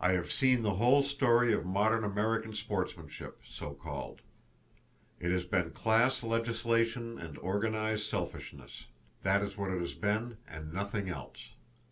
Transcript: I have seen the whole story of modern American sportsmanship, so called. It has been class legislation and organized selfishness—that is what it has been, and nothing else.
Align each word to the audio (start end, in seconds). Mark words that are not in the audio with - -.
I 0.00 0.12
have 0.12 0.30
seen 0.30 0.62
the 0.62 0.74
whole 0.74 1.02
story 1.02 1.52
of 1.52 1.66
modern 1.66 2.04
American 2.04 2.54
sportsmanship, 2.54 3.40
so 3.44 3.74
called. 3.74 4.20
It 5.18 5.32
has 5.32 5.44
been 5.44 5.72
class 5.72 6.22
legislation 6.22 7.18
and 7.18 7.36
organized 7.36 8.06
selfishness—that 8.08 9.42
is 9.42 9.56
what 9.56 9.72
it 9.72 9.80
has 9.80 9.94
been, 9.94 10.36
and 10.46 10.72
nothing 10.72 11.08
else. 11.08 11.48